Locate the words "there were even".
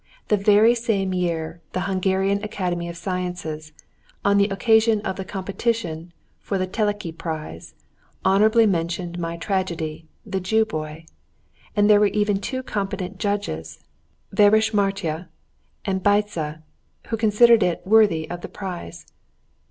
11.87-12.41